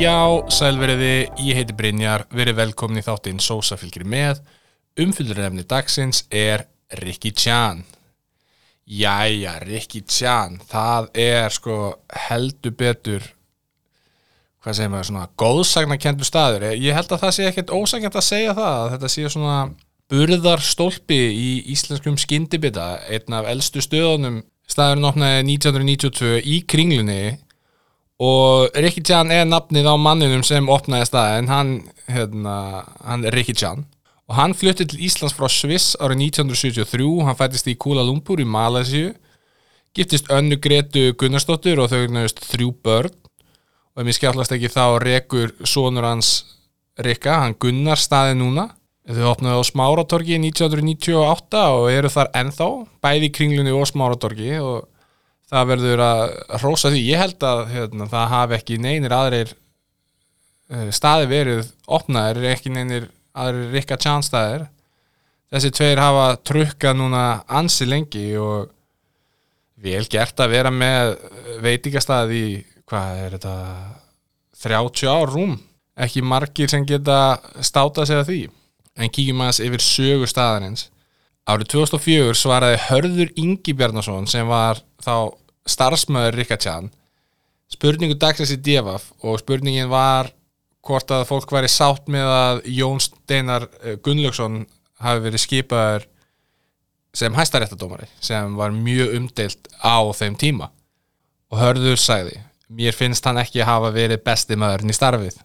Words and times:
Já, 0.00 0.40
sælveriði, 0.48 1.28
ég 1.44 1.58
heiti 1.58 1.74
Brynjar, 1.76 2.22
verið 2.32 2.56
velkomin 2.56 3.02
í 3.02 3.04
þáttinn 3.04 3.42
Sósa 3.44 3.76
fylgir 3.76 4.06
með. 4.08 4.38
Umfyllurefni 4.96 5.66
dagsins 5.68 6.22
er 6.32 6.62
Ricky 7.02 7.34
Chan. 7.36 7.82
Jæja, 8.88 9.58
Ricky 9.60 10.00
Chan, 10.08 10.56
það 10.70 11.10
er 11.20 11.52
sko 11.52 11.76
heldur 12.30 12.72
betur, 12.80 13.26
hvað 14.64 14.78
segir 14.78 14.94
maður, 14.94 15.10
svona 15.10 15.26
góðsagnakendur 15.44 16.30
staður. 16.30 16.66
Ég 16.80 16.96
held 16.96 17.12
að 17.12 17.22
það 17.26 17.36
sé 17.36 17.50
ekkert 17.50 17.76
ósagnant 17.76 18.16
að 18.16 18.26
segja 18.30 18.56
það, 18.56 18.78
að 18.78 18.90
þetta 18.94 19.12
sé 19.18 19.34
svona 19.36 19.58
burðarstólpi 20.08 21.20
í 21.28 21.52
íslenskum 21.76 22.16
skyndibita, 22.16 22.88
einn 23.04 23.36
af 23.36 23.52
eldstu 23.52 23.84
stöðunum. 23.84 24.40
Staðurinn 24.64 25.12
opnaði 25.12 25.44
1992 25.58 26.40
í 26.40 26.62
kringlunni 26.64 27.22
og 28.20 28.76
Ricky 28.76 29.00
Chan 29.06 29.32
er 29.32 29.46
nafnið 29.48 29.88
á 29.88 29.96
manninum 29.96 30.44
sem 30.44 30.68
opnaði 30.68 31.08
staðin, 31.08 31.48
hann, 31.48 31.72
hérna, 32.10 32.84
hann 33.06 33.24
er 33.24 33.36
Ricky 33.36 33.56
Chan. 33.56 33.86
Og 34.30 34.36
hann 34.36 34.54
flutti 34.54 34.84
til 34.86 35.00
Íslands 35.08 35.34
frá 35.34 35.48
Sviss 35.50 35.96
árið 35.98 36.28
1973, 36.28 37.08
hann 37.26 37.38
fættist 37.38 37.70
í 37.72 37.78
Kuala 37.80 38.04
Lumpur 38.06 38.42
í 38.42 38.46
Malaysiu 38.46 39.14
giftist 39.96 40.30
önnu 40.30 40.58
Gretu 40.62 41.10
Gunnarsdóttur 41.18 41.82
og 41.82 41.90
þau 41.90 42.06
nefnist 42.06 42.42
þrjú 42.46 42.72
börn. 42.84 43.14
Og 43.90 44.02
ef 44.02 44.06
mér 44.06 44.16
skjálfast 44.16 44.54
ekki 44.54 44.70
þá 44.70 44.84
rekur 45.02 45.54
sonur 45.66 46.06
hans 46.06 46.44
Rikka, 47.00 47.40
hann 47.42 47.56
Gunnar 47.58 47.98
staði 47.98 48.36
núna. 48.38 48.68
Þau 49.10 49.32
opnaði 49.32 49.58
á 49.58 49.62
Smáratorgi 49.66 50.36
1998 50.38 51.62
og 51.74 51.88
eru 51.90 52.10
þar 52.12 52.30
ennþá 52.38 52.68
bæði 53.02 53.26
í 53.26 53.32
kringlunni 53.34 53.74
og 53.74 53.88
Smáratorgi. 53.90 54.52
Og 54.62 54.86
það 55.50 55.70
verður 55.72 56.02
að 56.06 56.24
hrósa 56.62 56.92
því, 56.92 57.04
ég 57.10 57.20
held 57.20 57.46
að 57.46 57.64
hérna, 57.74 58.10
það 58.10 58.28
hafi 58.34 58.56
ekki 58.58 58.80
neynir 58.82 59.14
aðrir 59.14 59.54
uh, 59.54 60.90
staði 60.94 61.30
verið 61.30 61.72
opnaðir, 61.90 62.44
ekki 62.54 62.74
neynir 62.74 63.08
aðrir 63.34 63.74
rikka 63.74 63.98
tjánstæðir 64.00 64.68
þessi 65.50 65.72
tveir 65.74 66.00
hafa 66.00 66.26
trukkað 66.46 66.98
núna 66.98 67.24
ansi 67.50 67.88
lengi 67.88 68.28
og 68.38 68.70
vel 69.80 70.04
gert 70.12 70.40
að 70.42 70.54
vera 70.54 70.70
með 70.74 71.16
veitingastæði 71.64 72.40
í, 72.40 72.54
hvað 72.88 73.24
er 73.24 73.36
þetta 73.38 73.56
30 74.60 75.10
ár 75.10 75.32
rúm. 75.32 75.56
Ekki 76.00 76.22
margir 76.24 76.70
sem 76.70 76.84
geta 76.88 77.40
státað 77.64 78.08
sig 78.08 78.20
að 78.20 78.28
því. 78.28 78.40
En 79.00 79.12
kíkjum 79.12 79.42
aðeins 79.42 79.62
yfir 79.64 79.84
sögu 79.84 80.28
staðarins 80.28 80.88
árið 81.50 81.72
2004 81.74 82.38
svaraði 82.38 82.80
Hörður 82.86 83.30
Ingi 83.40 83.74
Bjarnason 83.76 84.28
sem 84.30 84.48
var 84.48 84.82
þá 85.02 85.34
starfsmöður 85.68 86.38
Rikka 86.40 86.58
Tján 86.60 86.90
spurningu 87.70 88.18
dagsins 88.18 88.52
í 88.54 88.58
Devaf 88.60 89.10
og 89.22 89.40
spurningin 89.42 89.90
var 89.90 90.32
hvort 90.86 91.12
að 91.12 91.26
fólk 91.28 91.52
væri 91.54 91.70
sátt 91.70 92.08
með 92.10 92.30
að 92.34 92.62
Jón 92.72 93.02
Steinar 93.02 93.68
eh, 93.82 93.96
Gunnlaugsson 94.02 94.64
hafi 95.00 95.24
verið 95.26 95.44
skipaður 95.44 96.06
sem 97.16 97.34
hæstaréttadómari 97.34 98.08
sem 98.22 98.54
var 98.58 98.74
mjög 98.74 99.16
umdeilt 99.18 99.70
á 99.82 99.98
þeim 100.14 100.36
tíma. 100.38 100.70
Og 101.50 101.58
Hörður 101.58 101.98
sagði 102.00 102.38
mér 102.70 102.94
finnst 102.94 103.26
hann 103.26 103.40
ekki 103.40 103.66
hafa 103.66 103.90
verið 103.94 104.22
besti 104.24 104.58
maðurinn 104.58 104.92
í 104.92 104.96
starfið. 104.96 105.40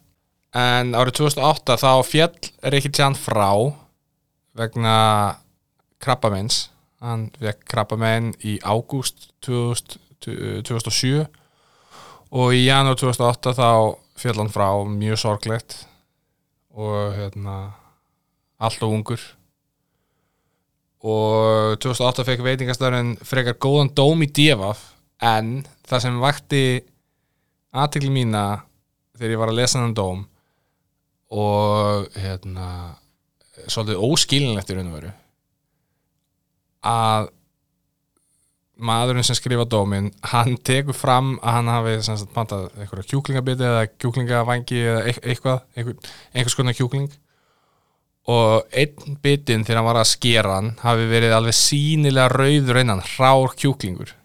En 0.56 0.94
árið 0.96 1.18
2008 1.24 1.80
þá 1.82 1.90
fjall 2.06 2.52
Rikki 2.72 2.94
Tján 2.94 3.18
frá 3.18 3.50
vegna 4.56 4.98
krabbamenns 6.04 6.70
hann 7.04 7.30
vekk 7.42 7.66
krabbamenn 7.70 8.34
í 8.46 8.58
ágúst 8.64 9.30
2007 9.46 11.26
og 12.36 12.54
í 12.56 12.66
janúar 12.66 12.98
2008 13.00 13.56
þá 13.58 13.70
fjall 14.20 14.38
hann 14.42 14.54
frá 14.54 14.70
mjög 14.90 15.22
sorglegt 15.22 15.78
og 16.76 17.16
hérna 17.16 17.56
allt 18.60 18.84
og 18.84 18.96
ungur. 18.98 19.22
Og 21.06 21.78
2008 21.84 22.26
fekk 22.26 22.44
veitingastæðurinn 22.46 23.16
frekar 23.28 23.60
góðan 23.62 23.94
dóm 23.96 24.24
í 24.26 24.30
Devaf 24.32 24.82
en 25.24 25.60
það 25.86 26.06
sem 26.06 26.22
vakti 26.24 26.64
aðtikli 27.76 28.12
mína 28.12 28.46
þegar 29.16 29.36
ég 29.36 29.42
var 29.42 29.52
að 29.52 29.60
lesa 29.60 29.82
þann 29.82 29.98
dóm 29.98 30.24
og 31.36 32.10
hérna 32.18 32.96
svolítið 33.68 34.02
óskilinlegt 34.08 34.72
í 34.72 34.78
raun 34.78 34.90
og 34.92 34.98
veru 34.98 35.14
að 36.86 37.32
maðurinn 38.76 39.24
sem 39.24 39.38
skrifa 39.38 39.64
dómin 39.72 40.10
hann 40.32 40.58
tekur 40.68 40.96
fram 40.98 41.36
að 41.40 41.58
hann 41.58 41.70
hafi 41.72 41.94
sagt, 42.04 42.32
pantað 42.36 42.66
eitthvað 42.76 43.06
kjúklingabiti 43.12 43.64
eða 43.64 43.86
kjúklingavangi 43.94 44.82
eða 44.82 45.04
eitthvað 45.14 45.62
einhver, 45.78 46.10
einhvers 46.34 46.58
konar 46.60 46.76
kjúkling. 46.78 47.08
Og 48.26 48.66
einn 48.74 49.20
bitin 49.22 49.64
þegar 49.64 49.80
hann 49.80 49.88
var 49.92 50.02
að 50.02 50.12
skera 50.12 50.58
hann 50.58 50.74
hafi 50.82 51.08
verið 51.12 51.36
alveg 51.38 51.56
sínilega 51.56 52.32
rauður 52.34 52.82
einan 52.82 53.04
hrár 53.14 53.54
kjúklingur 53.56 54.16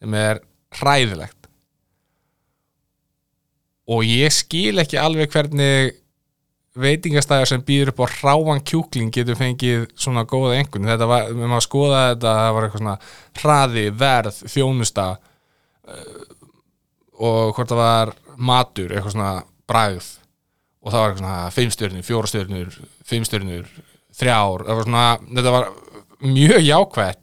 sem 0.00 0.16
er 0.18 0.42
hræðilegt. 0.80 1.38
Og 3.94 4.04
ég 4.08 4.32
skil 4.32 4.80
ekki 4.82 4.98
alveg 5.00 5.32
hvernig 5.32 5.94
veitingastæðar 6.74 7.48
sem 7.48 7.62
býður 7.62 7.92
upp 7.92 8.02
á 8.02 8.06
hráan 8.16 8.62
kjúkling 8.66 9.12
getur 9.14 9.38
fengið 9.38 9.86
svona 9.94 10.24
góða 10.26 10.56
engun 10.58 10.88
þetta 10.88 11.06
var, 11.06 11.28
við 11.30 11.46
maður 11.46 11.66
skoða 11.68 12.00
þetta 12.08 12.34
það 12.38 12.54
var 12.56 12.66
eitthvað 12.66 12.82
svona 12.82 12.96
hraði, 13.40 13.84
verð, 14.00 14.40
þjónusta 14.50 15.06
uh, 15.14 16.24
og 17.14 17.54
hvort 17.54 17.70
það 17.70 17.80
var 17.80 18.14
matur, 18.34 18.90
eitthvað 18.90 19.14
svona 19.14 19.32
bræð 19.70 20.08
og 20.82 20.90
það 20.90 20.98
var 20.98 21.12
eitthvað 21.12 21.22
svona 21.22 21.52
fimmstjörnur, 21.58 22.06
fjórastjörnur 22.08 22.80
fimmstjörnur, 23.06 23.68
þrjár 24.18 24.66
svona, 24.80 25.04
þetta 25.30 25.54
var 25.54 25.70
mjög 26.24 26.66
jákvægt 26.66 27.22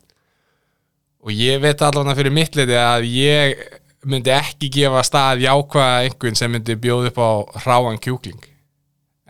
og 1.21 1.35
ég 1.35 1.59
veit 1.61 1.83
allavega 1.83 2.15
fyrir 2.17 2.33
mitt 2.33 2.55
leiti 2.55 2.79
að 2.79 3.09
ég 3.11 3.59
myndi 4.07 4.31
ekki 4.33 4.71
gefa 4.73 5.03
stað 5.05 5.43
jákvæða 5.43 6.07
engun 6.07 6.39
sem 6.39 6.55
myndi 6.55 6.79
bjóð 6.79 7.11
upp 7.11 7.19
á 7.19 7.29
hráan 7.65 7.99
kjúkling 8.01 8.50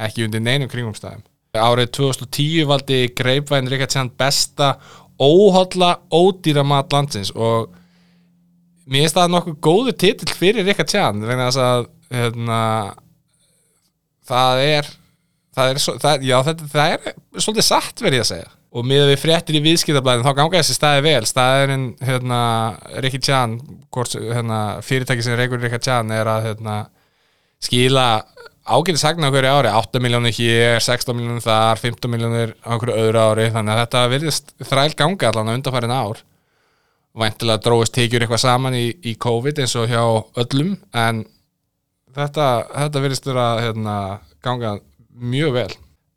ekki 0.08 0.26
undir 0.28 0.44
neinum 0.44 0.72
kringumstæðum. 0.72 1.24
Árið 1.52 1.92
2010 1.98 2.68
valdi 2.70 3.00
Greipvæn 3.18 3.68
Ríkjardsján 3.72 4.12
besta 4.20 4.76
óhaldla 5.22 5.98
ódýra 6.10 6.64
mat 6.66 6.94
landsins 6.94 7.34
og 7.36 7.74
mér 8.88 9.06
finnst 9.06 9.18
það 9.20 9.34
nokkuð 9.36 9.60
góðu 9.68 9.98
titill 10.00 10.38
fyrir 10.38 10.66
Ríkjardsján 10.68 11.22
vegna 11.26 11.50
þess 11.50 11.64
að 11.66 11.86
hérna, 12.12 12.62
það 14.32 14.64
er 14.70 14.90
það 15.56 15.74
er, 15.74 15.84
það, 16.02 16.26
já, 16.26 16.38
það, 16.48 16.66
það 16.72 16.96
er 16.96 17.14
svolítið 17.38 17.68
satt 17.68 18.04
verið 18.04 18.24
að 18.24 18.30
segja 18.32 18.50
og 18.72 18.88
miða 18.88 19.10
við 19.10 19.20
fréttir 19.20 19.58
í 19.60 19.64
viðskiptablaðin 19.66 20.24
þá 20.24 20.36
ganga 20.38 20.62
þessi 20.62 20.78
staði 20.78 21.02
vel 21.04 21.26
staðirinn 21.28 21.88
hérna, 22.08 22.42
Ríkki 23.04 23.20
Tján 23.20 23.58
hérna, 23.92 24.60
fyrirtæki 24.88 25.26
sem 25.26 25.36
Ríkur 25.40 25.60
Ríkki 25.60 25.82
Tján 25.84 26.14
er 26.16 26.30
að 26.32 26.48
hérna, 26.48 26.78
skila 27.62 28.06
ágæti 28.66 29.00
sagna 29.02 29.30
á 29.30 29.34
hverju 29.34 29.52
ári 29.52 29.72
8 29.74 30.02
miljónir 30.04 30.36
hér, 30.38 30.82
16 30.84 31.18
miljónir 31.18 31.44
þar 31.46 31.80
15 31.82 32.12
miljónir 32.12 32.54
á 32.62 32.78
hverju 32.78 32.98
öðru 32.98 33.24
ári 33.24 33.48
þannig 33.54 33.74
að 33.74 33.82
þetta 33.82 34.02
virðist 34.14 34.54
þræl 34.70 34.94
ganga 35.00 35.32
allan 35.32 35.52
að 35.52 35.60
undarfærin 35.60 35.96
ár 35.96 36.22
væntilega 37.22 37.64
dróðist 37.66 37.96
tekjur 37.98 38.24
eitthvað 38.24 38.44
saman 38.46 38.78
í, 38.78 38.86
í 39.04 39.16
COVID 39.20 39.62
eins 39.64 39.76
og 39.76 39.90
hjá 39.92 40.04
öllum 40.44 40.76
en 40.94 41.24
þetta, 42.16 42.48
þetta 42.70 43.04
virðist 43.04 43.28
vera 43.28 43.48
hérna, 43.66 43.96
ganga 44.46 44.78
mjög 45.12 45.56
vel 45.58 45.72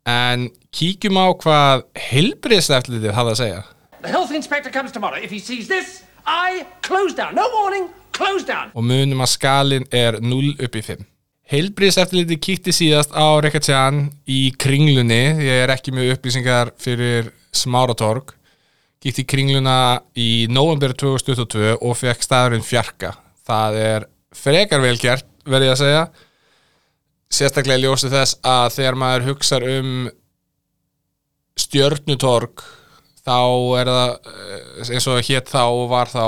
en 0.05 0.49
kíkjum 0.75 1.17
á 1.17 1.27
hvað 1.41 1.87
heilbriðseftlitið 2.11 3.17
hafa 3.17 3.33
að 3.33 3.41
segja 3.41 3.63
The 4.05 4.11
health 4.13 4.31
inspector 4.37 4.69
comes 4.69 4.91
tomorrow. 4.91 5.17
If 5.17 5.31
he 5.31 5.39
sees 5.39 5.67
this, 5.67 6.03
I 6.27 6.67
close 6.83 7.15
down. 7.15 7.33
No 7.33 7.49
warning, 7.49 7.89
close 8.13 8.45
down. 8.45 8.69
og 8.77 8.85
munum 8.85 9.23
að 9.25 9.31
skalin 9.33 9.87
er 9.89 10.19
0 10.21 10.51
upp 10.61 10.77
í 10.77 10.83
5 10.85 11.01
heilbriðseftlitið 11.51 12.41
kíkti 12.41 12.73
síðast 12.73 13.13
á 13.13 13.37
Rekatjan 13.43 14.07
í 14.25 14.49
kringlunni. 14.57 15.23
Ég 15.45 15.65
er 15.65 15.73
ekki 15.73 15.93
með 15.93 16.15
upplýsingar 16.15 16.73
fyrir 16.81 17.29
Smáratorg. 17.55 18.33
Kíkti 19.03 19.25
í 19.25 19.29
kringluna 19.29 19.77
í 20.17 20.29
november 20.49 20.95
2022 20.97 21.77
og 21.77 21.99
fekk 21.99 22.25
staðurinn 22.25 22.65
fjarka 22.65 23.13
það 23.45 23.79
er 23.81 24.07
frekar 24.35 24.81
vel 24.83 24.97
gert 24.99 25.27
verði 25.45 25.69
ég 25.69 25.75
að 25.75 25.81
segja. 25.83 26.05
Sérstaklega 27.35 27.83
ljósi 27.83 28.09
þess 28.09 28.39
að 28.45 28.67
þegar 28.77 28.97
maður 29.01 29.27
hugsa 29.29 29.59
um 29.61 29.93
stjörnutorg 31.59 32.63
þá 33.25 33.39
er 33.79 33.89
það 33.89 34.11
eh, 34.31 34.93
eins 34.95 35.07
og 35.09 35.21
hétt 35.29 35.49
þá 35.49 35.63
og 35.65 35.87
var 35.91 36.11
þá 36.11 36.25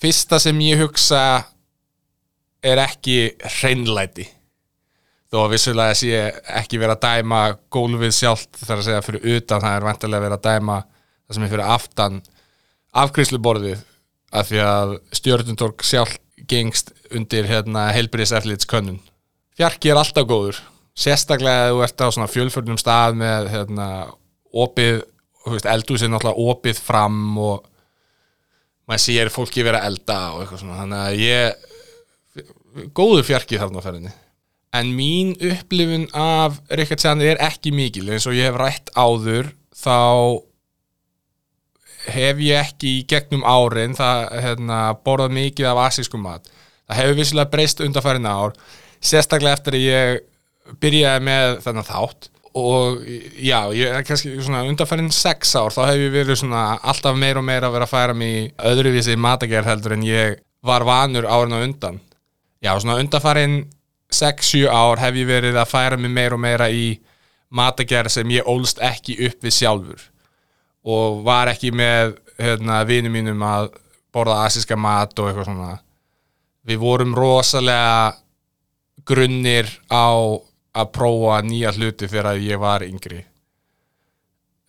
fyrsta 0.00 0.40
sem 0.42 0.58
ég 0.64 0.82
hugsa 0.82 1.20
er 2.64 2.80
ekki 2.84 3.18
hreinlæti. 3.58 4.26
Þó 5.32 5.40
að 5.44 5.54
vissulega 5.56 5.96
sé 5.98 6.18
ekki 6.60 6.78
verið 6.78 6.96
að 6.96 7.06
dæma 7.06 7.40
gólfið 7.74 8.12
sjálft 8.14 8.60
þar 8.62 8.76
að 8.78 8.86
segja 8.86 9.04
fyrir 9.04 9.38
utan 9.38 9.64
það 9.64 9.78
er 9.78 9.88
vantilega 9.88 10.24
verið 10.24 10.38
að 10.38 10.46
dæma 10.46 10.76
það 10.84 11.36
sem 11.36 11.46
er 11.46 11.52
fyrir 11.54 11.72
aftan 11.74 12.20
afgriðsluborðið 13.04 13.82
af 14.34 14.50
því 14.50 14.60
að 14.66 14.94
stjörnutorg 15.18 15.86
sjálf 15.86 16.20
gengst 16.50 16.92
undir 17.14 17.48
hérna, 17.48 17.88
heilbriðseflits 17.96 18.68
könnun. 18.68 19.00
Fjarki 19.56 19.90
er 19.90 19.98
alltaf 20.00 20.26
góður 20.28 20.58
sérstaklega 20.94 21.70
ef 21.70 21.74
þú 21.74 21.84
ert 21.86 22.04
á 22.04 22.08
svona 22.14 22.30
fjölförnum 22.30 22.78
stað 22.78 23.18
með 23.18 23.50
hérna, 23.54 23.88
opið 24.54 25.02
eldús 25.68 26.04
er 26.04 26.12
náttúrulega 26.12 26.50
opið 26.54 26.80
fram 26.80 27.38
og 27.42 27.64
maður 28.88 29.02
sér 29.04 29.30
fólki 29.32 29.64
vera 29.66 29.82
að 29.82 29.90
elda 29.90 30.18
og 30.32 30.42
eitthvað 30.42 30.62
svona. 30.62 30.78
Þannig 30.82 31.02
að 31.02 31.22
ég 31.24 31.70
góður 32.96 33.26
fjarki 33.26 33.60
þarna 33.60 33.82
á 33.82 33.86
ferðinni. 33.86 34.14
En 34.74 34.90
mín 34.96 35.34
upplifun 35.38 36.08
af 36.18 36.58
Rickard 36.74 37.02
Sandri 37.02 37.30
er 37.30 37.42
ekki 37.44 37.70
mikil. 37.74 38.08
Eins 38.10 38.26
og 38.26 38.34
ég 38.34 38.50
hef 38.50 38.58
rætt 38.58 38.90
áður 38.98 39.52
þá 39.78 40.42
hef 42.10 42.42
ég 42.42 42.60
ekki 42.60 42.98
í 42.98 43.04
gegnum 43.08 43.44
árin 43.46 43.94
það 43.96 44.26
hérna, 44.44 44.78
borðað 45.06 45.36
mikið 45.38 45.70
af 45.70 45.82
asískum 45.86 46.24
mat. 46.26 46.50
Það 46.88 47.00
hefur 47.00 47.18
vissilega 47.20 47.52
breyst 47.52 47.82
undanfærin 47.84 48.28
ár 48.28 48.56
sérstaklega 49.04 49.58
eftir 49.58 49.76
að 49.78 49.84
ég 49.86 50.78
byrjaði 50.82 51.26
með 51.28 51.58
þennan 51.64 51.88
þátt. 51.88 52.30
Og 52.54 53.00
já, 53.42 53.58
ég 53.74 53.90
er 53.90 54.04
kannski 54.06 54.34
svona 54.38 54.62
undanfærin 54.68 55.10
sex 55.14 55.56
ár, 55.58 55.74
þá 55.74 55.88
hef 55.88 56.02
ég 56.02 56.12
verið 56.14 56.52
alltaf 56.54 57.16
meir 57.18 57.40
og 57.40 57.46
meir 57.46 57.66
að 57.66 57.74
vera 57.74 57.88
að 57.88 57.94
færa 57.94 58.14
mig 58.14 58.34
í 58.36 58.44
öðruvísi 58.70 59.16
matagerð 59.18 59.70
heldur 59.72 59.96
en 59.96 60.04
ég 60.06 60.36
var 60.64 60.86
vanur 60.86 61.26
árin 61.26 61.56
og 61.56 61.64
undan 61.66 61.98
já, 62.64 62.72
svona 62.80 62.98
undanfærin 63.02 63.64
6-7 64.12 64.68
ár 64.70 65.00
hef 65.02 65.16
ég 65.18 65.28
verið 65.28 65.58
að 65.58 65.70
færa 65.70 65.98
mig 66.00 66.12
meir 66.12 66.34
og 66.34 66.40
meira 66.40 66.70
í 66.70 66.96
matagerð 67.54 68.16
sem 68.16 68.34
ég 68.34 68.48
ólst 68.50 68.80
ekki 68.82 69.18
upp 69.28 69.44
við 69.44 69.56
sjálfur. 69.58 70.02
Og 70.84 71.22
var 71.24 71.50
ekki 71.52 71.72
með 71.74 72.16
hérna, 72.38 72.82
vinum 72.88 73.14
mínum 73.14 73.44
að 73.46 73.70
borða 74.14 74.44
asíska 74.46 74.76
mat 74.76 75.16
og 75.18 75.30
eitthvað 75.30 75.48
svona. 75.50 75.78
Við 76.64 76.80
vorum 76.80 77.14
rosalega 77.16 78.14
grunnir 79.04 79.68
á 79.92 80.08
að 80.74 80.90
prófa 80.94 81.40
nýja 81.44 81.72
hluti 81.76 82.08
þegar 82.10 82.40
ég 82.40 82.60
var 82.60 82.84
yngri 82.86 83.20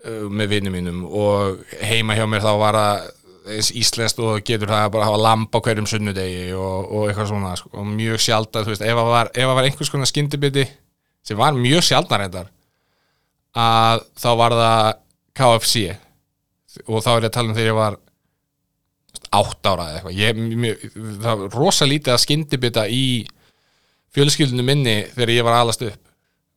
uh, 0.05 0.27
með 0.29 0.57
vinum 0.57 0.75
mínum. 0.75 1.03
Og 1.05 1.63
heima 1.81 2.17
hjá 2.17 2.25
mér 2.29 2.45
þá 2.45 2.53
var 2.61 2.79
eins 2.81 3.13
íslenskt 3.45 4.19
og 4.23 4.41
getur 4.45 4.71
það 4.71 4.87
bara 4.93 5.05
að 5.05 5.11
hafa 5.11 5.21
lamp 5.21 5.55
á 5.55 5.59
hverjum 5.65 5.87
sunnudegi 5.89 6.47
og, 6.57 6.89
og 6.89 7.09
eitthvað 7.09 7.29
svona 7.31 7.53
sko, 7.59 7.71
og 7.77 7.87
mjög 7.91 8.23
sjálf 8.25 8.55
að 8.55 8.67
þú 8.67 8.73
veist 8.73 8.85
ef 8.85 8.99
það 8.99 9.11
var, 9.11 9.31
var 9.51 9.67
einhvers 9.67 9.91
konar 9.93 10.09
skyndibiti 10.09 10.65
sem 11.25 11.37
var 11.39 11.57
mjög 11.57 11.85
sjálfnar 11.85 12.25
reyndar 12.25 12.49
að 13.55 14.05
þá 14.19 14.29
var 14.41 14.57
það 14.59 14.89
KFC 15.35 15.85
og 16.85 17.03
þá 17.05 17.11
er 17.13 17.25
ég 17.25 17.29
að 17.29 17.35
tala 17.37 17.51
um 17.51 17.55
þegar 17.57 17.71
ég 17.71 17.79
var 17.79 17.99
átt 19.35 19.69
ára 19.69 19.85
eða 19.89 19.99
eitthvað. 19.99 20.17
Ég, 20.19 20.41
mjög, 20.63 20.83
það 21.23 21.41
var 21.41 21.59
rosa 21.59 21.87
lítið 21.87 22.13
að 22.13 22.23
skyndibita 22.23 22.85
í 22.91 23.05
fjölskyldinu 24.15 24.65
minni 24.65 24.97
þegar 25.13 25.33
ég 25.33 25.47
var 25.47 25.59
alast 25.59 25.85
upp. 25.85 26.01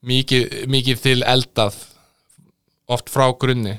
Mikið, 0.09 0.65
mikið 0.71 1.01
til 1.03 1.19
eldað 1.27 1.79
oft 2.89 3.11
frá 3.11 3.27
grunni 3.35 3.75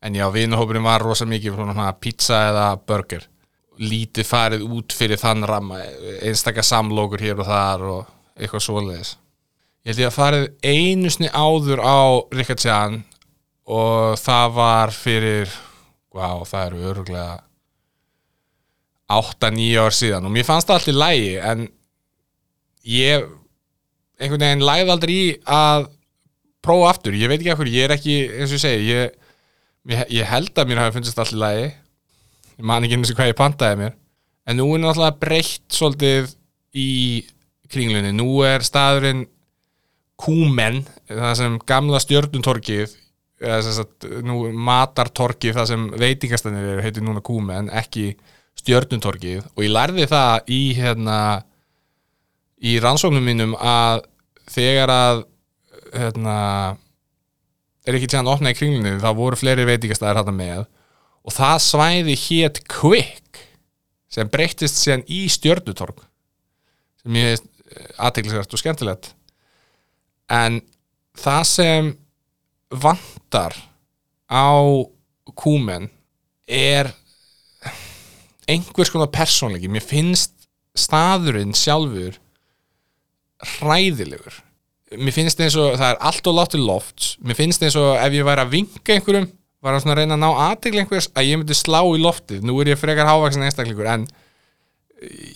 en 0.00 0.16
já, 0.16 0.26
vinuhópurinn 0.32 0.86
var 0.86 1.04
rosa 1.04 1.26
mikið 1.28 1.58
svona 1.58 1.90
pizza 2.00 2.40
eða 2.50 2.66
burger. 2.88 3.26
Lítið 3.80 4.28
farið 4.28 4.64
út 4.66 4.92
fyrir 4.96 5.20
þann 5.20 5.46
ramma 5.48 5.80
einstakar 6.20 6.66
samlokur 6.66 7.22
hér 7.22 7.40
og 7.40 7.48
þar 7.48 7.84
og 7.94 8.14
eitthvað 8.36 8.64
svoleiðis. 8.66 9.14
Ég 9.84 9.92
held 9.92 10.02
ég 10.02 10.10
að 10.10 10.16
farið 10.16 10.46
einu 10.64 11.12
sni 11.12 11.30
áður 11.32 11.80
á 11.80 12.00
Rikard 12.36 12.60
Sján 12.60 12.98
og 13.70 14.18
það 14.20 14.56
var 14.56 14.92
fyrir 14.92 15.54
wow, 16.12 16.44
það 16.44 16.66
eru 16.66 16.82
öruglega 16.90 17.38
8-9 19.10 19.70
ár 19.80 19.96
síðan. 19.96 20.26
Og 20.28 20.34
mér 20.34 20.46
fannst 20.46 20.68
það 20.70 20.82
allir 20.82 21.00
lægi 21.00 21.32
en 21.50 21.64
ég 22.86 23.24
einhvern 24.20 24.44
veginn 24.44 24.66
læði 24.68 24.92
aldrei 24.92 25.14
í 25.16 25.24
að 25.48 25.88
prófa 26.60 26.92
aftur, 26.92 27.16
ég 27.16 27.30
veit 27.30 27.40
ekki 27.40 27.56
hvað 27.56 27.72
ég 27.72 27.86
er 27.86 27.94
ekki, 27.96 28.16
eins 28.36 28.52
og 28.52 28.58
ég 28.58 28.62
segi 28.62 28.90
ég 28.90 29.29
ég, 29.88 30.04
ég 30.20 30.28
held 30.28 30.52
að 30.58 30.70
mér 30.70 30.82
hafi 30.84 30.98
fundist 30.98 31.20
allir 31.22 31.40
lagi. 31.40 31.66
Ég 32.60 32.68
man 32.68 32.84
ekki 32.84 32.98
eins 32.98 33.12
og 33.12 33.20
hvað 33.20 33.32
ég 33.32 33.40
pantaði 33.40 33.80
mér. 33.80 33.98
En 34.48 34.58
nú 34.58 34.66
er 34.74 34.82
náttúrulega 34.82 35.20
breytt 35.22 35.76
svolítið 35.76 36.32
í 36.76 36.88
kringlunni. 37.70 38.12
Nú 38.16 38.40
er 38.46 38.64
staðurinn 38.66 39.26
Kúmen 40.20 40.82
það 41.08 41.36
sem 41.38 41.54
gamla 41.64 42.00
stjörnuntorkið 42.02 42.92
nú 43.40 44.50
matartorkið 44.52 45.56
það 45.56 45.68
sem 45.70 45.86
veitingastanir 45.96 46.74
eru 46.74 46.84
heitir 46.84 47.04
núna 47.06 47.22
Kúmen 47.24 47.70
ekki 47.72 48.12
stjörnuntorkið 48.60 49.46
og 49.54 49.62
ég 49.64 49.72
lærði 49.72 50.04
það 50.10 50.50
í 50.52 50.60
hérna 50.76 51.16
í 52.60 52.76
rannsóknum 52.84 53.24
mínum 53.24 53.56
að 53.56 54.04
þegar 54.52 54.92
að 54.92 55.22
hérna 55.96 56.36
er 57.86 57.96
ekki 57.96 58.10
tjáðan 58.10 58.32
opnað 58.34 58.54
í 58.54 58.58
kringlunni 58.58 59.00
þá 59.02 59.10
voru 59.16 59.38
fleiri 59.40 59.66
veitingastæðar 59.68 60.20
hætta 60.20 60.34
með. 60.36 60.66
Og 61.26 61.36
það 61.36 61.56
svæði 61.64 62.16
hétt 62.24 62.60
Quick 62.70 63.40
sem 64.10 64.30
breyttist 64.32 64.80
síðan 64.80 65.04
í 65.10 65.22
stjörnutorg 65.30 66.02
sem 67.00 67.16
ég 67.16 67.30
veist 67.30 67.48
aðteglisvært 68.00 68.54
og 68.56 68.60
skemmtilegt. 68.60 69.12
En 70.30 70.60
það 71.18 71.42
sem 71.48 71.90
vantar 72.70 73.56
á 74.30 74.50
kúmen 75.38 75.88
er 76.46 76.90
einhvers 78.50 78.90
konar 78.90 79.10
persónleiki. 79.14 79.70
Mér 79.70 79.84
finnst 79.86 80.34
staðurinn 80.78 81.54
sjálfur 81.56 82.18
hræðilegur 83.58 84.40
mér 84.98 85.14
finnst 85.14 85.42
eins 85.42 85.58
og 85.60 85.76
það 85.78 85.92
er 85.92 86.00
allt 86.10 86.30
og 86.30 86.38
látt 86.38 86.54
til 86.56 86.64
loft 86.66 87.12
mér 87.22 87.38
finnst 87.38 87.62
eins 87.62 87.76
og 87.78 87.92
ef 87.94 88.16
ég 88.16 88.26
væri 88.26 88.44
að 88.44 88.56
vinka 88.56 88.96
einhverjum 88.96 89.28
var 89.60 89.76
að 89.76 89.92
reyna 89.98 90.16
að 90.16 90.22
ná 90.22 90.28
aðtegli 90.48 90.82
einhvers 90.82 91.10
að 91.12 91.28
ég 91.28 91.40
myndi 91.40 91.56
slá 91.56 91.82
í 91.84 92.00
loftið, 92.00 92.44
nú 92.48 92.56
er 92.62 92.72
ég 92.72 92.80
frekar 92.80 93.08
hávaksin 93.08 93.44
einstaklingur 93.44 93.90
en 93.92 94.06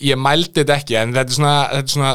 ég 0.01 0.17
mældi 0.17 0.61
þetta 0.61 0.79
ekki 0.79 0.97
en 0.99 1.13
þetta 1.13 1.31
er 1.31 1.37
svona, 1.37 1.57
þetta 1.71 1.85
er 1.85 1.93
svona 1.93 2.13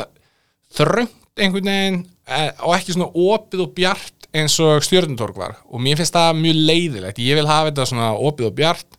þröngt 0.80 1.44
einhvern 1.44 1.70
veginn 1.70 2.00
eh, 2.26 2.50
og 2.66 2.74
ekki 2.76 2.96
svona 2.96 3.10
opið 3.30 3.64
og 3.64 3.74
bjart 3.78 4.28
eins 4.30 4.54
og 4.62 4.84
stjórntorg 4.86 5.38
var. 5.38 5.56
Og 5.70 5.82
mér 5.82 5.98
finnst 5.98 6.14
það 6.14 6.38
mjög 6.38 6.60
leiðilegt, 6.68 7.22
ég 7.22 7.38
vil 7.38 7.48
hafa 7.50 7.70
þetta 7.70 7.88
svona 7.90 8.10
opið 8.14 8.50
og 8.50 8.56
bjart. 8.60 8.98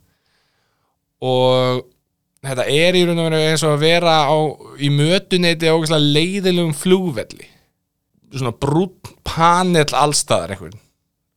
Og 1.23 1.85
þetta 2.43 2.65
er 2.73 2.97
í 2.97 3.05
raun 3.07 3.21
og 3.21 3.29
veru 3.29 3.41
eins 3.51 3.63
og 3.63 3.75
að 3.75 3.85
vera 3.85 4.17
á, 4.27 4.37
í 4.81 4.91
mötuneyti 4.91 5.71
á 5.71 5.75
leiðilegum 5.77 6.75
flúvelli 6.75 7.47
svona 8.39 8.53
brún 8.55 9.13
panel 9.27 9.97
allstaðar 9.97 10.55
einhvern. 10.55 10.79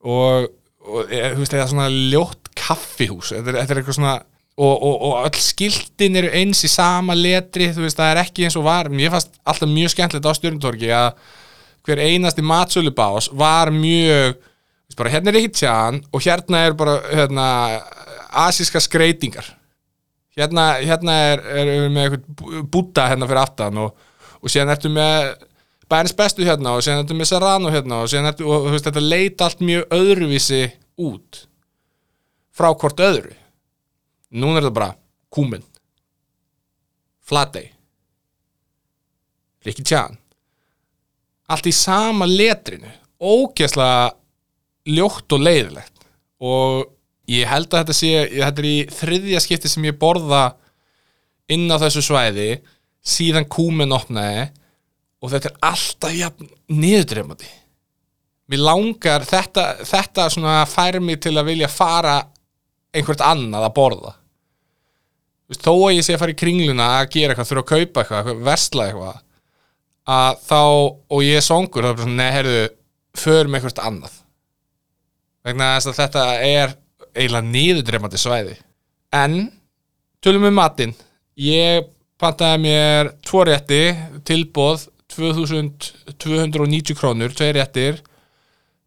Og, 0.05 0.49
og 0.85 1.11
e, 1.11 1.21
þú 1.35 1.43
veist 1.43 1.55
það 1.55 1.65
er 1.65 1.73
svona 1.73 1.91
ljótt 1.93 2.53
kaffihús. 2.59 3.35
Þetta 3.35 3.53
er, 3.53 3.61
þetta 3.63 3.75
er 3.75 3.83
eitthvað 3.83 3.99
svona 3.99 4.17
og, 4.55 4.75
og, 4.75 4.97
og 5.09 5.15
öll 5.27 5.41
skiltin 5.43 6.21
eru 6.21 6.31
eins 6.39 6.61
í 6.63 6.71
sama 6.71 7.17
letri 7.19 7.73
þú 7.75 7.89
veist 7.89 7.99
það 7.99 8.13
er 8.13 8.23
ekki 8.23 8.47
eins 8.47 8.59
og 8.61 8.69
var. 8.69 8.91
Mér 8.93 9.15
fannst 9.15 9.35
alltaf 9.43 9.71
mjög 9.71 9.95
skemmtilegt 9.95 10.29
á 10.31 10.39
stjórntorki 10.39 10.93
að 10.95 11.09
hver 11.85 12.01
einasti 12.01 12.45
matsölubás 12.45 13.29
var 13.37 13.73
mjög 13.75 14.39
bara, 14.97 15.11
hérna 15.11 15.33
er 15.33 15.41
ekki 15.41 15.59
tján 15.59 16.01
og 16.13 16.23
hérna 16.23 16.65
er 16.69 16.77
bara 16.79 16.99
hérna, 17.11 17.47
asíska 18.47 18.81
skreitingar 18.81 19.47
hérna, 20.37 20.75
hérna 20.83 21.17
er, 21.33 21.43
er 21.43 21.73
með 21.93 22.07
eitthvað 22.07 22.63
búta 22.71 23.09
hérna 23.11 23.29
fyrir 23.29 23.43
aftan 23.43 23.81
og, 23.85 24.07
og 24.41 24.53
síðan 24.53 24.75
ertu 24.75 24.93
með 24.93 25.35
bærens 25.91 26.15
bestu 26.17 26.47
hérna 26.47 26.77
og 26.77 26.85
síðan 26.85 27.03
þetta 27.03 27.19
með 27.19 27.31
Serrano 27.31 27.73
hérna 27.73 28.01
og 28.03 28.11
síðan 28.11 28.31
þetta, 28.31 28.49
og, 28.49 28.69
veist, 28.73 28.89
þetta 28.89 29.05
leita 29.05 29.49
allt 29.49 29.63
mjög 29.65 29.95
öðruvísi 29.99 30.65
út 31.05 31.45
frá 32.55 32.71
hvort 32.73 33.03
öðru. 33.05 33.33
Núna 34.35 34.59
er 34.59 34.67
þetta 34.67 34.79
bara 34.81 34.93
Kúmin 35.35 35.65
Flatey. 37.25 37.71
Rikki 39.65 39.87
Tján 39.87 40.19
allt 41.51 41.69
í 41.69 41.75
sama 41.77 42.29
letrinu. 42.29 42.91
Ógeðslega 43.21 44.13
ljótt 44.95 45.33
og 45.37 45.45
leiðilegt. 45.45 46.07
Og 46.45 46.85
ég 47.31 47.49
held 47.49 47.71
að 47.73 47.85
þetta 47.85 47.97
sé 47.97 48.13
þetta 48.35 48.63
er 48.63 48.69
í 48.69 48.77
þriðja 48.93 49.43
skipti 49.45 49.71
sem 49.73 49.87
ég 49.89 49.99
borða 50.01 50.45
inn 51.53 51.69
á 51.73 51.77
þessu 51.81 52.05
svæði 52.05 52.51
síðan 53.05 53.49
Kúmin 53.53 53.95
opnaði 53.95 54.49
og 55.25 55.33
þetta 55.33 55.51
er 55.51 55.61
alltaf 55.73 56.17
jafn 56.19 56.51
niðurdreifandi 56.69 57.53
mér 58.51 58.61
langar 58.61 59.25
þetta, 59.27 59.67
þetta 59.87 60.29
svona 60.33 60.59
fær 60.69 61.01
mig 61.03 61.21
til 61.25 61.35
að 61.39 61.49
vilja 61.53 61.71
fara 61.73 62.19
einhvert 62.95 63.25
annað 63.25 63.69
að 63.69 63.75
borða. 63.79 64.13
Vist, 65.51 65.65
þó 65.65 65.73
að 65.89 65.97
ég 65.97 66.07
sé 66.07 66.15
að 66.15 66.23
fara 66.23 66.35
í 66.35 66.41
kringluna 66.41 66.91
að 66.99 67.09
gera 67.17 67.35
eitthvað, 67.35 67.51
þurfa 67.51 67.65
að 67.65 67.71
kaupa 67.73 68.05
eitthvað, 68.05 68.45
versla 68.47 68.89
eitthvað 68.89 69.23
að 70.15 70.39
þá, 70.45 70.61
og 71.17 71.25
ég 71.25 71.41
er 71.41 71.45
songur 71.45 71.85
þá 71.85 71.89
er 71.89 71.97
bara 71.97 72.07
svona, 72.07 72.21
neherðu 72.21 72.63
förum 73.25 73.57
einhvert 73.57 73.83
annað. 73.83 74.21
Vegna 75.45 75.75
að 75.77 75.91
þetta 75.97 76.25
er 76.45 76.77
eiginlega 77.15 77.49
niðurdreifandi 77.49 78.21
svæði. 78.21 78.55
En 79.15 79.37
tölum 80.25 80.47
við 80.49 80.57
matinn. 80.57 80.95
Ég 81.41 81.89
pantaði 82.21 82.63
mér 82.65 83.13
tvo 83.27 83.45
rétti 83.49 83.83
tilbóð 84.27 84.89
2290 85.17 86.99
krónur, 86.99 87.33
tvei 87.35 87.53
réttir. 87.57 88.03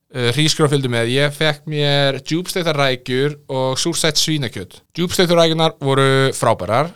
Uh, 0.07 0.29
hrísgrjón 0.31 0.71
fylgdu 0.71 0.91
með. 0.91 1.09
Ég 1.11 1.33
fekk 1.35 1.65
mér 1.67 2.21
djúbstektar 2.23 2.77
rækjur 2.79 3.35
og 3.51 3.79
súrsætt 3.81 4.19
svínakjöt. 4.21 4.81
Djúbstektar 4.95 5.39
rækjunar 5.41 5.75
voru 5.83 6.31
frábærar. 6.37 6.93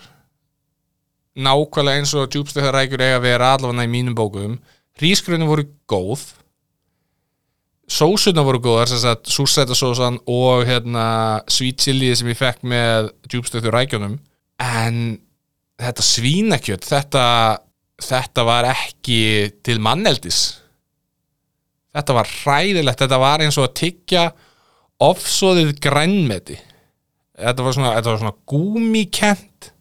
Nákvæmlega 1.36 2.00
eins 2.00 2.14
og 2.16 2.30
djúbstektar 2.32 2.76
rækjur 2.76 3.04
eiga 3.04 3.20
að 3.20 3.26
vera 3.28 3.56
allavega 3.56 3.88
í 3.88 3.92
mínum 3.92 4.16
bókum. 4.16 4.56
Hrísgrjónu 5.00 5.50
voru 5.50 5.68
góð. 5.92 6.24
Sósuna 7.92 8.46
voru 8.48 8.62
góðar 8.64 8.88
súrsætasósan 9.28 10.22
og 10.32 10.64
hérna 10.70 11.44
chili 11.52 12.14
sem 12.16 12.30
ég 12.32 12.40
fekk 12.40 12.64
með 12.64 13.12
djúbstektar 13.28 13.76
rækjunum 13.76 14.16
en 14.64 15.02
þetta 15.82 16.06
svínakjöt 16.06 16.88
þetta, 16.88 17.26
þetta 18.02 18.46
var 18.48 18.68
ekki 18.72 19.22
til 19.66 19.80
manneldis. 19.84 20.42
Þetta 21.92 22.16
var 22.16 22.30
hræðilegt 22.30 23.04
þetta 23.04 23.20
var 23.22 23.44
eins 23.44 23.60
og 23.60 23.68
að 23.68 23.78
tyggja 23.82 24.26
ofsóðið 25.02 25.74
grænmeti. 25.84 26.58
Þetta 27.42 27.66
var 27.66 27.76
svona, 27.76 27.94
þetta 27.98 28.12
var 28.12 28.22
svona 28.22 28.38
gúmikent 28.52 29.72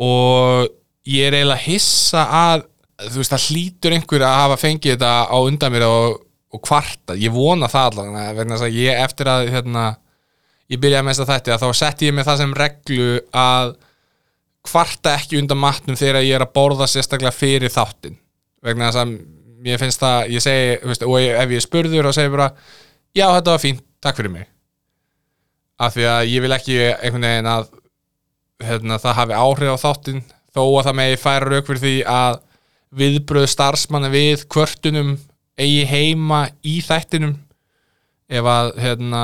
og 0.00 0.70
ég 1.10 1.28
er 1.28 1.36
eiginlega 1.36 1.66
hissa 1.66 2.24
að 2.24 2.64
þú 3.08 3.20
veist 3.20 3.34
það 3.34 3.46
hlýtur 3.50 3.96
einhver 3.96 4.24
að 4.24 4.38
hafa 4.38 4.58
fengið 4.60 4.94
þetta 4.94 5.12
á 5.28 5.36
undan 5.40 5.74
mér 5.74 5.86
og, 5.86 6.16
og 6.52 6.62
kvarta, 6.64 7.16
ég 7.16 7.32
vona 7.32 7.68
það 7.70 7.90
allavega 7.90 8.70
ég 8.74 9.04
eftir 9.04 9.30
að 9.30 9.50
hérna, 9.54 9.84
ég 10.72 10.80
byrjaði 10.80 11.14
að 11.14 11.32
þetta 11.34 11.60
þá 11.60 11.68
setti 11.76 12.10
ég 12.10 12.16
mig 12.16 12.28
það 12.28 12.42
sem 12.42 12.56
reglu 12.56 13.08
að 13.36 13.74
kvarta 14.66 15.14
ekki 15.16 15.40
undan 15.40 15.60
matnum 15.60 15.96
þegar 15.96 16.24
ég 16.24 16.36
er 16.36 16.44
að 16.44 16.54
borða 16.56 16.88
sérstaklega 16.90 17.32
fyrir 17.34 17.72
þáttin 17.72 18.18
vegna 18.64 18.90
þess 18.90 19.02
að 19.02 19.14
mér 19.60 19.80
finnst 19.80 20.00
það, 20.00 20.30
ég 20.34 20.44
segi 20.44 20.76
veist, 20.88 21.04
og 21.04 21.18
ef 21.20 21.54
ég 21.54 21.64
spurður 21.64 22.10
og 22.10 22.16
segi 22.16 22.32
bara 22.32 22.50
já 23.16 23.26
þetta 23.26 23.54
var 23.54 23.62
fínt, 23.62 23.84
takk 24.00 24.20
fyrir 24.20 24.32
mig. 24.32 24.48
Af 25.80 25.96
því 25.96 26.06
að 26.12 26.22
ég 26.30 26.44
vil 26.44 26.54
ekki 26.56 26.78
einhvern 26.90 27.26
veginn 27.26 27.50
að 27.50 27.68
hérna, 28.64 29.00
það 29.00 29.18
hafi 29.20 29.36
áhrif 29.36 29.74
á 29.76 29.84
þáttin 29.84 30.22
þó 30.52 30.62
að 30.64 30.86
það 30.88 30.98
megi 31.00 31.20
færa 31.20 31.50
rauk 31.50 31.68
fyrir 31.68 31.84
því 31.84 31.94
að 32.12 32.40
viðbröð 33.00 33.46
starfsmanna 33.52 34.10
við 34.12 34.44
kvörtunum 34.50 35.14
eigi 35.60 35.84
heima 35.88 36.42
í 36.66 36.80
þættinum. 36.84 37.36
Ef 38.30 38.46
að 38.46 38.72
hérna, 38.80 39.22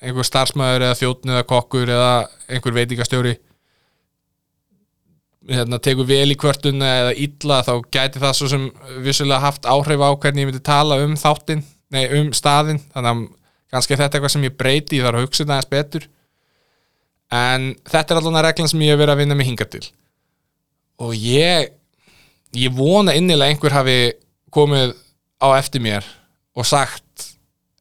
einhver 0.00 0.26
starfsmæður 0.26 0.86
eða 0.88 0.98
þjóttn 1.00 1.32
eða 1.34 1.48
kokkur 1.48 1.90
eða 1.90 2.12
einhver 2.48 2.76
veitingastjóri 2.76 3.36
hérna, 5.50 5.78
tekur 5.82 6.08
vel 6.08 6.28
í 6.32 6.38
kvörtun 6.38 6.82
eða 6.82 7.14
illa 7.22 7.62
þá 7.66 7.72
gæti 7.94 8.22
það 8.22 8.36
svo 8.38 8.50
sem 8.50 8.66
vissulega 9.04 9.42
haft 9.44 9.68
áhrif 9.68 10.02
á 10.02 10.10
hvernig 10.14 10.44
ég 10.44 10.50
myndi 10.50 10.62
tala 10.66 10.98
um 11.04 11.16
þáttin, 11.20 11.64
nei 11.94 12.04
um 12.18 12.32
staðin 12.36 12.82
þannig 12.94 13.12
að 13.12 13.24
kannski 13.72 13.94
er 13.94 14.02
þetta 14.02 14.18
eitthvað 14.18 14.34
sem 14.34 14.46
ég 14.46 14.58
breyti 14.58 15.00
ég 15.00 15.06
þarf 15.06 15.20
að 15.20 15.26
hugsa 15.26 15.42
þetta 15.42 15.56
aðeins 15.56 15.72
betur. 15.72 16.08
En 17.36 17.72
þetta 17.88 18.14
er 18.14 18.20
allavega 18.20 18.44
reglan 18.46 18.70
sem 18.70 18.84
ég 18.86 18.94
hef 18.94 19.00
verið 19.00 19.14
að 19.14 19.22
vinna 19.22 19.38
með 19.38 19.48
hinga 19.50 19.66
til. 19.70 19.82
Og 21.02 21.16
ég 21.18 21.72
ég 22.56 22.76
vona 22.76 23.14
innilega 23.16 23.52
einhver 23.52 23.74
hafi 23.74 23.98
komið 24.54 24.94
á 25.42 25.48
eftir 25.58 25.82
mér 25.84 26.06
og 26.56 26.64
sagt 26.64 27.26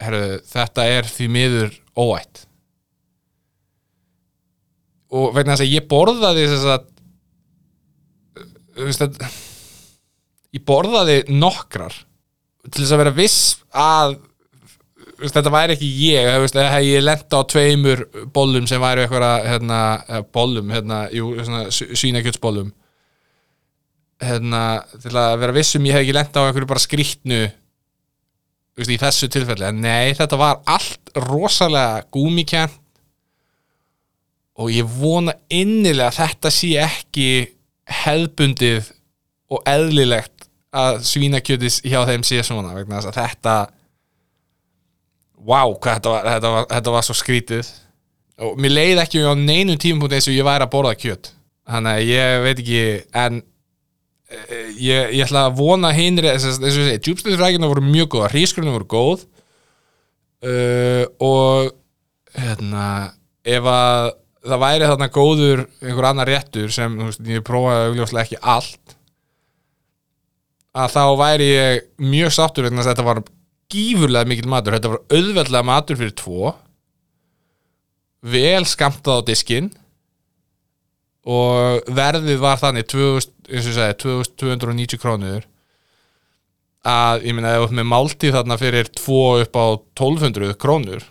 herru, 0.02 0.42
þetta 0.44 0.88
er 0.92 1.08
því 1.08 1.30
miður 1.32 1.78
óætt. 1.96 2.44
Og 5.16 5.32
vegna 5.36 5.56
þess 5.56 5.64
að 5.64 5.76
ég 5.78 5.88
borðaði 5.88 6.50
þess 6.52 6.68
að 6.74 6.90
að 8.76 9.20
ég 10.56 10.64
borðaði 10.68 11.18
nokkrar 11.34 11.96
til 12.66 12.82
þess 12.82 12.96
að 12.96 13.04
vera 13.04 13.16
viss 13.16 13.42
að 13.76 14.16
þetta 15.32 15.52
væri 15.54 15.76
ekki 15.76 15.90
ég 16.10 16.30
veist, 16.44 16.58
að 16.60 16.88
ég 16.90 17.04
lenda 17.04 17.40
á 17.40 17.50
tveimur 17.52 18.02
bollum 18.36 18.66
sem 18.68 18.82
væri 18.82 19.06
eitthvað 19.06 19.46
hérna, 19.48 19.80
bollum, 20.36 20.72
hérna, 20.74 21.04
svínakjötsbollum 21.72 22.74
hérna, 24.24 24.64
til 25.04 25.14
að 25.16 25.38
vera 25.44 25.56
viss 25.56 25.78
um 25.78 25.88
ég 25.88 25.96
hef 25.96 26.06
ekki 26.06 26.18
lenda 26.18 26.44
á 26.44 26.48
einhverju 26.50 26.72
bara 26.72 26.84
veist, 28.76 28.92
í 28.92 29.00
þessu 29.00 29.30
tilfelli. 29.32 29.68
En 29.70 29.82
nei, 29.84 30.14
þetta 30.18 30.40
var 30.40 30.62
allt 30.68 31.14
rosalega 31.26 32.04
gúmikent 32.14 32.82
og 34.56 34.72
ég 34.72 34.88
vona 34.88 35.36
innilega 35.52 36.12
að 36.12 36.20
þetta 36.22 36.52
sé 36.54 36.72
ekki 36.80 37.30
hefðbundið 37.90 38.92
og 39.54 39.62
eðlilegt 39.70 40.48
að 40.76 41.00
svínakjötis 41.08 41.80
hjá 41.86 42.02
þeim 42.10 42.26
sé 42.28 42.42
svona 42.44 42.74
vegna 42.76 43.00
þess 43.00 43.12
að 43.12 43.20
þetta 43.22 43.56
wow, 45.46 45.74
hvað 45.80 46.00
þetta 46.00 46.14
var, 46.14 46.30
þetta 46.34 46.54
var, 46.56 46.70
þetta 46.74 46.94
var 46.96 47.06
svo 47.06 47.16
skrítið. 47.18 47.74
Og 48.46 48.58
mér 48.60 48.74
leiði 48.74 49.02
ekki 49.04 49.24
á 49.24 49.34
neinum 49.38 49.80
tímapunkt 49.80 50.18
eins 50.18 50.30
og 50.30 50.36
ég 50.36 50.48
væri 50.48 50.66
að 50.66 50.74
borða 50.74 50.96
kjöt. 51.00 51.32
Þannig 51.70 52.00
að 52.00 52.10
ég 52.10 52.42
veit 52.44 52.62
ekki 52.64 52.82
en 53.22 53.40
eh, 54.30 54.68
ég, 54.82 55.14
ég 55.16 55.24
ætla 55.26 55.46
að 55.48 55.62
vona 55.62 55.94
hinri 55.96 56.34
eins 56.34 56.46
og 56.50 56.66
ég 56.66 56.76
segi, 56.76 57.00
djúbstöðufrækina 57.06 57.70
voru 57.72 57.86
mjög 57.86 58.12
góða 58.18 58.34
hrísgrunni 58.34 58.76
voru 58.76 58.90
góð. 58.92 59.26
Uh, 60.46 61.08
og 61.24 61.72
hérna 62.36 62.86
ef 63.48 63.66
að 63.72 64.12
það 64.46 64.62
væri 64.62 64.90
þarna 64.90 65.12
góður 65.14 65.64
einhver 65.82 66.10
annar 66.10 66.30
réttur 66.30 66.74
sem 66.74 67.00
veist, 67.02 67.24
ég 67.26 67.46
prófaði 67.46 67.90
augljóslega 67.92 68.26
ekki 68.28 68.42
allt 68.42 68.96
að 70.76 70.92
þá 70.92 71.04
væri 71.22 71.48
ég 71.50 71.88
mjög 72.04 72.36
sáttur 72.36 72.68
vegna 72.68 72.84
að 72.84 72.92
þetta 72.92 73.08
var 73.08 73.24
gífurlega 73.72 74.30
mikil 74.30 74.50
matur. 74.52 74.76
Þetta 74.76 74.92
var 74.92 75.02
auðveldlega 75.18 75.68
matur 75.68 76.00
fyrir 76.00 76.16
tvo 76.20 76.54
vel 78.26 78.66
skamtað 78.68 79.22
á 79.22 79.28
diskinn 79.28 79.72
og 81.26 81.90
verðið 81.94 82.42
var 82.42 82.60
þannig 82.62 82.88
2000, 82.92 83.34
eins 83.50 83.66
og 83.66 83.72
ég 83.72 83.78
segi, 83.78 83.98
2290 84.04 85.02
krónur 85.02 85.46
að 86.86 87.26
ég 87.26 87.34
minna 87.34 87.56
ef 87.58 87.74
með 87.74 87.88
máltíð 87.90 88.36
þarna 88.38 88.58
fyrir 88.62 88.90
tvo 88.94 89.40
upp 89.42 89.58
á 89.58 89.66
1200 89.98 90.58
krónur 90.62 91.06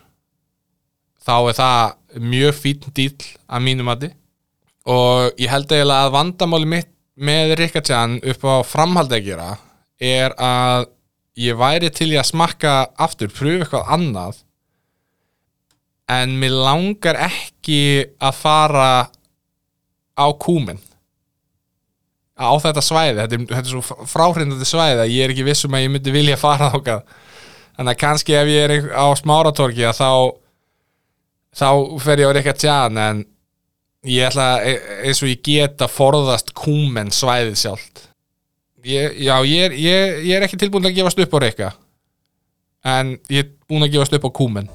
þá 1.25 1.37
er 1.51 1.59
það 1.59 1.95
mjög 2.21 2.57
fín 2.59 2.89
dýl 2.95 3.15
að 3.49 3.65
mínum 3.67 3.89
mati. 3.89 4.11
Og 4.85 5.41
ég 5.41 5.51
held 5.53 5.71
eiginlega 5.73 6.09
að 6.09 6.15
vandamáli 6.15 6.69
mitt 6.69 6.91
með 7.15 7.55
Rikardjan 7.61 8.19
upp 8.33 8.45
á 8.45 8.55
framhaldi 8.67 9.19
að 9.19 9.29
gera 9.29 9.51
er 10.03 10.35
að 10.41 10.89
ég 11.39 11.59
væri 11.59 11.91
til 11.95 12.11
í 12.13 12.19
að 12.19 12.31
smakka 12.33 12.75
aftur, 13.01 13.31
pröfu 13.33 13.65
eitthvað 13.65 13.93
annað. 13.97 14.41
En 16.11 16.35
mér 16.39 16.59
langar 16.67 17.17
ekki 17.31 18.11
að 18.21 18.41
fara 18.43 18.89
á 20.15 20.27
kúmen. 20.39 20.79
Á 22.35 22.51
þetta 22.61 22.83
svæði 22.83 23.21
þetta 23.23 23.37
er, 23.37 23.45
þetta 23.51 23.69
er 23.69 23.73
svo 23.73 24.07
fráhrindandi 24.11 24.67
svæði 24.67 25.05
að 25.05 25.13
ég 25.15 25.25
er 25.25 25.33
ekki 25.33 25.47
vissum 25.47 25.77
að 25.77 25.85
ég 25.87 25.93
myndi 25.95 26.15
vilja 26.15 26.39
fara 26.39 26.73
þákað 26.75 27.05
þannig 27.77 27.93
að 27.93 28.01
kannski 28.01 28.35
ef 28.39 28.51
ég 28.51 28.65
er 28.67 28.89
á 28.91 29.07
smáratorki 29.19 29.87
að 29.87 30.01
þá 30.01 30.11
þá 31.55 31.69
fer 32.03 32.23
ég 32.23 32.31
á 32.31 32.35
Rikard 32.37 32.61
Tjan 32.61 33.01
en 33.01 33.23
ég 34.05 34.29
ætla 34.29 34.49
e- 34.67 34.81
eins 35.07 35.23
og 35.25 35.31
ég 35.31 35.43
geta 35.47 35.89
forðast 35.89 36.53
kúmen 36.57 37.13
svæðið 37.15 37.57
sjálft. 37.63 38.09
Ég, 38.85 39.17
já, 39.25 39.35
ég 39.49 39.71
er, 39.71 39.77
ég, 39.81 40.17
ég 40.29 40.37
er 40.37 40.45
ekki 40.45 40.59
tilbúin 40.61 40.85
að 40.91 40.99
gefast 40.99 41.21
upp 41.25 41.37
á 41.37 41.39
Rikka 41.41 41.71
en 42.85 43.15
ég 43.33 43.47
er 43.47 43.53
búin 43.65 43.87
að 43.87 43.95
gefast 43.97 44.17
upp 44.19 44.27
á 44.29 44.37
kúmen 44.37 44.69